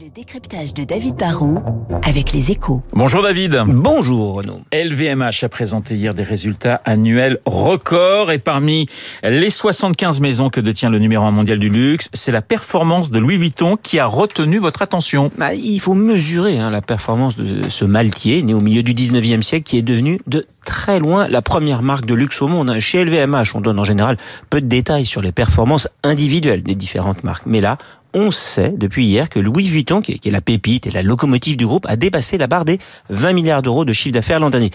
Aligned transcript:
Le 0.00 0.08
décryptage 0.08 0.74
de 0.74 0.82
David 0.82 1.14
Barrault 1.14 1.62
avec 2.02 2.32
les 2.32 2.50
échos. 2.50 2.82
Bonjour 2.94 3.22
David. 3.22 3.62
Bonjour 3.68 4.34
Renaud. 4.34 4.60
LVMH 4.72 5.44
a 5.44 5.48
présenté 5.48 5.94
hier 5.94 6.14
des 6.14 6.24
résultats 6.24 6.80
annuels 6.84 7.38
records 7.46 8.32
et 8.32 8.38
parmi 8.38 8.88
les 9.22 9.50
75 9.50 10.20
maisons 10.20 10.50
que 10.50 10.60
détient 10.60 10.90
le 10.90 10.98
numéro 10.98 11.24
1 11.24 11.30
mondial 11.30 11.60
du 11.60 11.68
luxe, 11.68 12.08
c'est 12.12 12.32
la 12.32 12.42
performance 12.42 13.12
de 13.12 13.20
Louis 13.20 13.36
Vuitton 13.36 13.76
qui 13.80 14.00
a 14.00 14.06
retenu 14.06 14.58
votre 14.58 14.82
attention. 14.82 15.30
Bah, 15.38 15.54
il 15.54 15.78
faut 15.78 15.94
mesurer 15.94 16.58
hein, 16.58 16.70
la 16.70 16.82
performance 16.82 17.36
de 17.36 17.70
ce 17.70 17.84
maltier 17.84 18.42
né 18.42 18.52
au 18.52 18.60
milieu 18.60 18.82
du 18.82 18.94
19e 18.94 19.42
siècle 19.42 19.62
qui 19.62 19.78
est 19.78 19.82
devenu 19.82 20.20
de 20.26 20.44
très 20.64 20.98
loin 20.98 21.28
la 21.28 21.42
première 21.42 21.82
marque 21.82 22.06
de 22.06 22.14
luxe 22.14 22.42
au 22.42 22.48
monde. 22.48 22.76
Chez 22.80 23.04
LVMH, 23.04 23.54
on 23.54 23.60
donne 23.60 23.78
en 23.78 23.84
général 23.84 24.16
peu 24.50 24.60
de 24.60 24.66
détails 24.66 25.06
sur 25.06 25.22
les 25.22 25.30
performances 25.30 25.88
individuelles 26.02 26.64
des 26.64 26.74
différentes 26.74 27.22
marques. 27.22 27.44
Mais 27.46 27.60
là, 27.60 27.78
on 28.14 28.30
sait 28.30 28.72
depuis 28.76 29.06
hier 29.06 29.28
que 29.28 29.40
Louis 29.40 29.68
Vuitton, 29.68 30.00
qui 30.00 30.12
est, 30.12 30.30
la 30.30 30.40
pépite 30.40 30.86
et 30.86 30.90
la 30.90 31.02
locomotive 31.02 31.56
du 31.56 31.66
groupe, 31.66 31.84
a 31.88 31.96
dépassé 31.96 32.38
la 32.38 32.46
barre 32.46 32.64
des 32.64 32.78
20 33.10 33.32
milliards 33.32 33.62
d'euros 33.62 33.84
de 33.84 33.92
chiffre 33.92 34.14
d'affaires 34.14 34.40
l'an 34.40 34.50
dernier. 34.50 34.70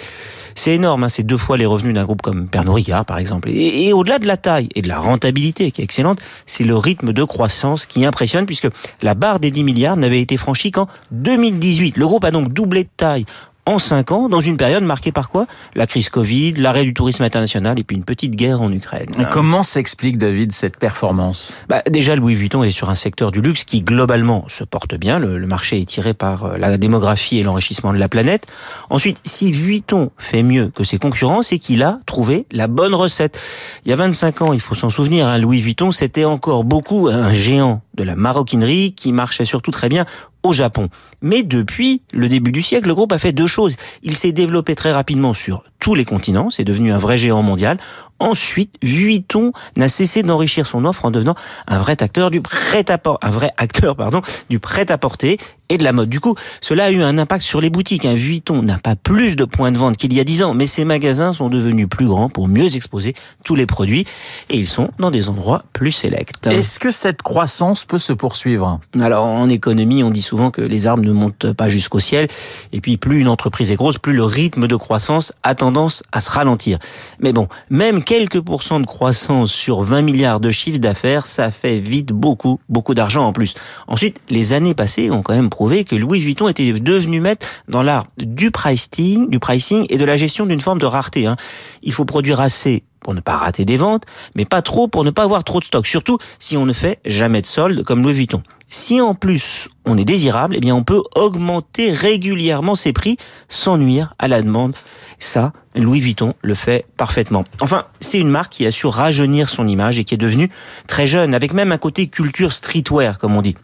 C'est 0.56 0.76
énorme, 0.76 1.06
hein, 1.06 1.10
c'est 1.10 1.24
deux 1.24 1.38
fois 1.38 1.58
les 1.58 1.66
revenus 1.66 1.96
d'un 1.96 2.04
groupe 2.04 2.22
comme 2.22 2.50
Pernod 2.50 2.76
Ricard, 2.76 3.06
par 3.06 3.18
exemple. 3.18 3.50
Et, 3.50 3.88
et 3.88 3.94
au-delà 3.94 4.20
de 4.20 4.28
la 4.28 4.38
taille 4.38 4.70
et 4.76 4.82
de 4.82 4.88
la 4.90 5.00
rentabilité, 5.00 5.72
qui 5.72 5.82
est 5.82 5.84
excellente, 5.86 6.20
c'est 6.46 6.66
le 6.66 6.76
rythme 6.76 7.14
de 7.14 7.24
croissance 7.24 7.86
qui 7.86 8.06
impressionne, 8.06 8.46
puisque 8.46 8.68
la 9.02 9.16
barre 9.16 9.40
des 9.40 9.52
10 9.52 9.64
milliards 9.64 9.98
n'avait 9.98 10.22
été 10.22 10.36
franchie 10.36 10.72
qu'en 10.72 10.88
2018. 11.12 11.98
Le 11.98 12.08
groupe 12.08 12.26
a 12.26 12.32
donc 12.32 12.52
doublé 12.52 12.84
de 12.84 12.90
taille 12.98 13.26
en 13.70 13.78
cinq 13.78 14.12
ans, 14.12 14.30
dans 14.30 14.42
une 14.42 14.58
période 14.58 14.84
marquée 14.84 15.12
par 15.12 15.30
quoi? 15.30 15.46
La 15.76 15.86
crise 15.86 16.10
Covid, 16.10 16.54
l'arrêt 16.54 16.86
du 16.86 16.96
tourisme 16.96 17.22
international 17.22 17.78
et 17.78 17.84
puis 17.84 17.96
une 17.96 18.04
petite 18.04 18.36
guerre 18.36 18.64
en 18.64 18.72
Ukraine. 18.72 19.12
Et 19.20 19.26
comment 19.32 19.62
s'explique, 19.62 20.18
David, 20.18 20.54
cette 20.54 20.78
performance? 20.78 21.54
Bah, 21.68 21.84
Déjà, 21.88 22.16
Louis 22.16 22.34
Vuitton 22.34 22.64
est 22.64 22.72
sur 22.72 22.90
un 22.90 22.96
secteur 22.96 23.32
du 23.32 23.42
luxe 23.42 23.66
qui, 23.66 23.82
globalement, 23.82 24.46
se 24.48 24.64
porte 24.64 24.96
bien. 24.96 25.20
Le, 25.20 25.38
le 25.38 25.46
marché 25.46 25.80
est 25.80 25.86
tiré 25.86 26.16
par 26.16 26.46
euh, 26.46 26.58
la 26.58 26.78
démographie 26.78 27.38
et 27.38 27.44
l'enrichissement 27.44 27.94
de 27.94 28.00
la 28.00 28.10
planète. 28.10 28.48
Ensuite, 28.90 29.22
si 29.24 29.52
Vuitton 29.52 30.10
fait 30.18 30.42
mieux 30.42 30.70
que 30.70 30.84
ses 30.84 30.98
concurrents, 30.98 31.44
c'est 31.44 31.60
qu'il 31.60 31.84
a 31.84 32.00
trouvé 32.08 32.48
la 32.52 32.68
bonne 32.68 32.96
recette. 32.96 33.40
Il 33.86 33.90
y 33.90 33.94
a 33.94 33.98
25 33.98 34.42
ans, 34.42 34.54
il 34.54 34.62
faut 34.62 34.74
s'en 34.74 34.90
souvenir, 34.90 35.28
hein, 35.28 35.38
Louis 35.38 35.62
Vuitton, 35.62 35.92
c'était 35.92 36.26
encore 36.26 36.64
beaucoup 36.64 37.08
un 37.08 37.36
géant 37.36 37.84
de 37.94 38.04
la 38.04 38.16
maroquinerie 38.16 38.94
qui 38.94 39.12
marchait 39.12 39.46
surtout 39.46 39.72
très 39.72 39.90
bien 39.90 40.06
Japon. 40.54 40.90
Mais 41.22 41.44
depuis 41.44 42.02
le 42.14 42.30
début 42.30 42.52
du 42.52 42.62
siècle, 42.62 42.88
le 42.88 42.96
groupe 42.96 43.12
a 43.12 43.18
fait 43.18 43.32
deux 43.32 43.48
choses. 43.48 43.76
Il 44.04 44.16
s'est 44.16 44.32
développé 44.32 44.76
très 44.76 44.92
rapidement 44.92 45.34
sur 45.34 45.64
tous 45.80 45.96
les 45.96 46.06
continents, 46.06 46.50
c'est 46.50 46.64
devenu 46.64 46.92
un 46.92 46.98
vrai 46.98 47.18
géant 47.18 47.44
mondial. 47.44 47.80
Ensuite, 48.20 48.76
Vuitton 48.84 49.54
n'a 49.78 49.88
cessé 49.88 50.24
d'enrichir 50.24 50.68
son 50.68 50.84
offre 50.84 51.06
en 51.06 51.12
devenant 51.12 51.36
un 51.68 51.78
vrai 51.80 52.02
acteur 52.04 52.32
du 52.32 52.42
prêt-à-porter, 52.42 53.26
un 53.26 53.30
vrai 53.30 53.52
acteur, 53.56 53.96
pardon, 53.96 54.22
du 54.50 54.60
prêt-à-porter 54.60 55.38
et 55.70 55.78
de 55.78 55.84
la 55.84 55.94
mode. 55.94 56.10
Du 56.10 56.20
coup, 56.20 56.36
cela 56.60 56.86
a 56.86 56.92
eu 56.92 57.02
un 57.02 57.18
impact 57.18 57.44
sur 57.44 57.62
les 57.62 57.70
boutiques. 57.70 58.04
Un 58.04 58.16
Vuitton 58.16 58.62
n'a 58.62 58.78
pas 58.78 58.96
plus 58.96 59.38
de 59.38 59.46
points 59.46 59.72
de 59.72 59.78
vente 59.78 59.96
qu'il 59.96 60.14
y 60.14 60.20
a 60.20 60.24
dix 60.26 60.44
ans, 60.44 60.54
mais 60.54 60.68
ses 60.68 60.84
magasins 60.84 61.32
sont 61.32 61.48
devenus 61.48 61.88
plus 61.88 62.08
grands 62.08 62.28
pour 62.28 62.50
mieux 62.50 62.76
exposer 62.76 63.14
tous 63.46 63.56
les 63.56 63.66
produits 63.66 64.06
et 64.50 64.58
ils 64.58 64.68
sont 64.68 64.90
dans 65.00 65.12
des 65.12 65.30
endroits 65.30 65.64
plus 65.72 65.92
sélects. 65.92 66.48
Est-ce 66.48 66.80
que 66.80 66.92
cette 66.92 67.22
croissance 67.22 67.86
peut 67.86 68.00
se 68.00 68.12
poursuivre? 68.12 68.82
Alors, 69.00 69.26
en 69.26 69.48
économie, 69.48 70.04
on 70.04 70.10
dit 70.10 70.24
souvent 70.24 70.52
que 70.52 70.62
les 70.62 70.88
arbres 70.88 71.06
ne 71.06 71.14
montent 71.14 71.54
pas 71.54 71.70
jusqu'au 71.70 72.00
ciel 72.00 72.28
et 72.74 72.82
puis 72.82 72.98
plus 72.98 73.22
une 73.22 73.30
entreprise 73.30 73.72
est 73.72 73.76
grosse, 73.76 73.98
plus 73.98 74.14
le 74.14 74.26
rythme 74.26 74.68
de 74.68 74.76
croissance 74.76 75.32
attend 75.44 75.69
tendance 75.70 76.02
à 76.12 76.20
se 76.20 76.32
ralentir. 76.32 76.80
Mais 77.20 77.32
bon, 77.32 77.48
même 77.70 78.04
quelques 78.04 78.42
pourcents 78.42 78.80
de 78.80 78.88
croissance 78.88 79.52
sur 79.52 79.84
20 79.84 80.02
milliards 80.02 80.40
de 80.40 80.50
chiffre 80.50 80.80
d'affaires, 80.80 81.28
ça 81.28 81.52
fait 81.52 81.78
vite 81.78 82.12
beaucoup, 82.12 82.60
beaucoup 82.70 82.96
d'argent 82.96 83.28
en 83.28 83.34
plus. 83.34 83.54
Ensuite, 83.88 84.18
les 84.30 84.52
années 84.52 84.74
passées 84.74 85.12
ont 85.12 85.22
quand 85.22 85.36
même 85.36 85.52
prouvé 85.52 85.84
que 85.84 85.96
Louis 85.96 86.20
Vuitton 86.20 86.48
était 86.48 86.74
devenu 86.74 87.22
maître 87.22 87.46
dans 87.68 87.84
l'art 87.84 88.08
du 88.18 88.50
pricing, 88.50 89.30
du 89.30 89.38
pricing 89.38 89.86
et 89.90 89.98
de 89.98 90.06
la 90.06 90.18
gestion 90.18 90.48
d'une 90.48 90.60
forme 90.60 90.80
de 90.80 90.88
rareté. 90.88 91.28
Hein. 91.28 91.38
Il 91.84 91.94
faut 91.94 92.06
produire 92.06 92.40
assez 92.40 92.84
pour 93.02 93.14
ne 93.14 93.22
pas 93.22 93.38
rater 93.38 93.64
des 93.64 93.78
ventes, 93.78 94.06
mais 94.36 94.46
pas 94.46 94.64
trop 94.64 94.88
pour 94.88 95.04
ne 95.04 95.12
pas 95.12 95.24
avoir 95.24 95.44
trop 95.44 95.60
de 95.60 95.66
stock, 95.66 95.86
surtout 95.86 96.18
si 96.40 96.58
on 96.58 96.66
ne 96.66 96.74
fait 96.74 97.00
jamais 97.06 97.42
de 97.42 97.46
solde 97.46 97.84
comme 97.84 98.02
Louis 98.02 98.14
Vuitton. 98.14 98.42
Si 98.72 99.02
en 99.02 99.14
plus 99.14 99.68
on 99.90 99.98
est 99.98 100.06
désirable, 100.06 100.56
eh 100.58 100.60
bien 100.60 100.76
on 100.76 100.84
peut 100.84 101.04
augmenter 101.16 101.92
régulièrement 101.92 102.76
ses 102.76 102.94
prix 102.94 103.18
sans 103.48 103.78
nuire 103.78 104.14
à 104.20 104.28
la 104.28 104.42
demande. 104.42 104.76
Ça, 105.20 105.52
Louis 105.76 106.00
Vuitton 106.00 106.34
le 106.42 106.56
fait 106.56 106.86
parfaitement. 106.98 107.44
Enfin, 107.60 107.86
c'est 108.00 108.20
une 108.20 108.30
marque 108.30 108.54
qui 108.54 108.66
a 108.66 108.72
su 108.72 108.88
rajeunir 108.88 109.50
son 109.50 109.68
image 109.68 110.00
et 110.00 110.04
qui 110.04 110.14
est 110.14 110.18
devenue 110.18 110.50
très 110.88 111.08
jeune, 111.08 111.34
avec 111.34 111.54
même 111.54 111.72
un 111.72 111.78
côté 111.78 112.08
culture 112.08 112.54
streetwear, 112.54 113.18
comme 113.18 113.36
on 113.36 113.42
dit. 113.42 113.56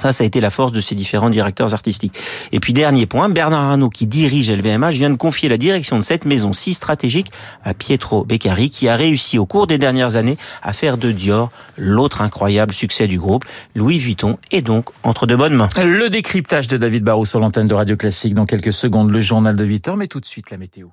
Ça, 0.00 0.12
ça 0.12 0.24
a 0.24 0.26
été 0.26 0.40
la 0.40 0.50
force 0.50 0.72
de 0.72 0.80
ces 0.80 0.94
différents 0.94 1.30
directeurs 1.30 1.74
artistiques. 1.74 2.18
Et 2.50 2.60
puis 2.60 2.72
dernier 2.72 3.06
point, 3.06 3.28
Bernard 3.28 3.70
Arnault, 3.70 3.90
qui 3.90 4.06
dirige 4.06 4.50
LVMH, 4.50 4.90
vient 4.90 5.10
de 5.10 5.16
confier 5.16 5.48
la 5.48 5.58
direction 5.58 5.98
de 5.98 6.02
cette 6.02 6.24
maison 6.24 6.52
si 6.52 6.74
stratégique 6.74 7.30
à 7.62 7.74
Pietro 7.74 8.24
Beccari, 8.24 8.70
qui 8.70 8.88
a 8.88 8.96
réussi 8.96 9.38
au 9.38 9.46
cours 9.46 9.66
des 9.66 9.78
dernières 9.78 10.16
années 10.16 10.38
à 10.62 10.72
faire 10.72 10.96
de 10.96 11.12
Dior 11.12 11.50
l'autre 11.76 12.20
incroyable 12.20 12.72
succès 12.72 13.06
du 13.06 13.18
groupe. 13.18 13.44
Louis 13.74 13.98
Vuitton 13.98 14.38
est 14.50 14.62
donc 14.62 14.90
entre 15.02 15.26
de 15.26 15.36
bonnes 15.36 15.54
mains. 15.54 15.68
Le 15.76 16.08
décryptage 16.08 16.68
de 16.68 16.76
David 16.76 17.04
Barrou 17.04 17.24
sur 17.24 17.40
l'antenne 17.40 17.66
de 17.68 17.74
Radio 17.74 17.96
Classique 17.96 18.34
dans 18.34 18.46
quelques 18.46 18.72
secondes, 18.72 19.10
le 19.10 19.20
journal 19.20 19.56
de 19.56 19.64
8 19.64 19.88
heures, 19.88 19.96
mais 19.96 20.08
tout 20.08 20.20
de 20.20 20.26
suite 20.26 20.50
la 20.50 20.56
météo. 20.56 20.88